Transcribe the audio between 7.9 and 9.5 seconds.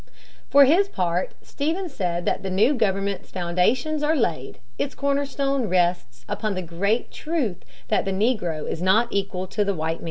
the negro is not equal